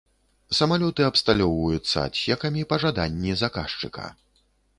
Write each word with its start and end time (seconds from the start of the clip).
Самалёты 0.59 1.01
абсталёўвацца 1.09 2.07
адсекамі 2.09 2.61
па 2.73 2.81
жаданні 2.85 3.37
заказчыка. 3.45 4.09